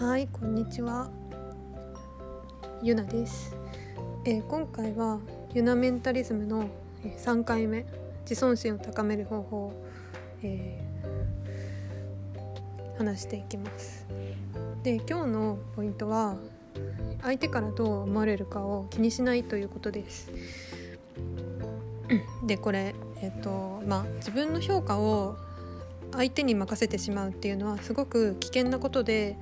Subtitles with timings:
[0.00, 1.10] はいこんにちは。
[2.84, 3.56] ゆなです、
[4.24, 5.18] えー今回は
[5.52, 6.68] ユナメンタリズムの
[7.02, 7.84] 3回目
[8.20, 9.72] 自尊心を高める方法を、
[10.44, 14.06] えー話していきます。
[14.84, 16.36] で今日のポイントは
[17.20, 20.30] 相手からどう思われるかを気にしないということです。
[22.46, 25.36] でこれえっ、とまあ自分の評価を
[26.12, 29.36] 相手に任せてしまうっていうのはすごく危険なことで、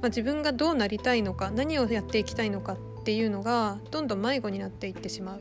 [0.00, 5.40] まあ、自分がどうなりたいのか何をやっていきたいのかっていうのがどんどん迷子になっていってしまう。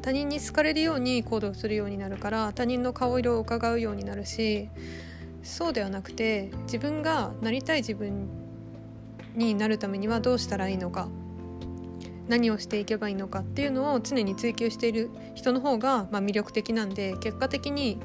[0.00, 4.70] 他人に好かれるように行動するようになるから他人の顔色を伺うようになるし
[5.42, 8.28] そうではなくて自分がなりたい自分
[9.34, 11.08] になるためにはどうしたらいいのか。
[12.28, 17.98] 何をしていけばいいのかっていうのを常に追求している人の方が、まあ、魅力的なんで結果的に、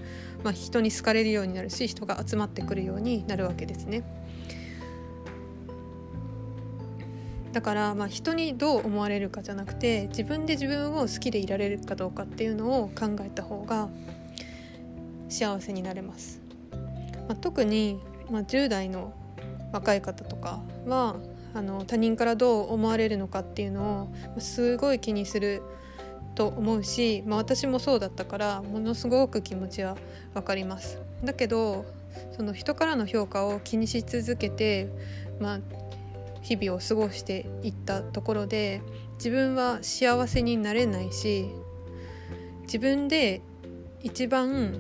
[0.44, 4.04] まあ、人に好かれるようになるし人が集まってくるようになるわけですね。
[7.54, 13.90] だから、まあ、人にどう思われるかじゃなくて自分で自分を好きでいられるかどうかっていうのを考えた方が
[15.30, 16.42] 幸せになれます。
[17.28, 18.00] まあ、特に、
[18.30, 19.14] まあ、10代の
[19.72, 21.16] 若い方とかは
[21.54, 25.62] あの他人からどう思われるのかっていうのをすごい気にする
[26.36, 29.98] と思うし、まあ、私もそうだったからものすごく気持ちは
[30.34, 31.00] 分かります。
[31.24, 31.86] だけど
[32.36, 34.90] その人からの評価を気にし続けて、
[35.40, 35.60] まあ、
[36.42, 38.82] 日々を過ごしていったところで
[39.16, 41.50] 自分は幸せになれないし
[42.64, 43.42] 自分で
[44.02, 44.80] 一番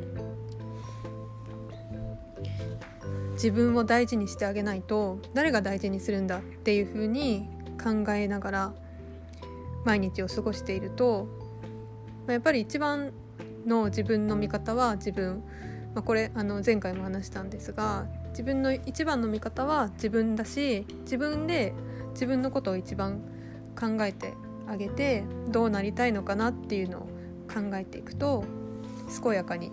[3.39, 7.47] 自分を大事にしてあげないと誰が大事にするんだっていうふうに
[7.81, 8.73] 考えながら
[9.85, 11.25] 毎日を過ごしていると、
[12.27, 13.13] ま、やっぱり一番
[13.65, 15.41] の自分の味方は自分、
[15.95, 21.73] まあ、これあの前回も話したんですが自分の一番の味方は自分だし自分で
[22.11, 23.22] 自分のことを一番
[23.79, 24.33] 考えて
[24.67, 27.01] あげてどうなりたいのかなっていうのを
[27.47, 28.44] 考えていくと
[29.23, 29.72] 健やかに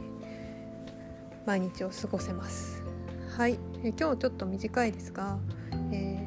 [1.47, 2.96] 毎日を過ごせます。
[3.37, 5.39] はい、え今日ちょっと短いですが、
[5.93, 6.27] えー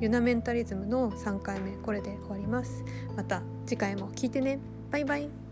[0.00, 2.84] ユナメンタリズムの3回目これで終わります。
[3.16, 4.58] また次回も聞いてね。
[4.90, 5.43] バイバイ。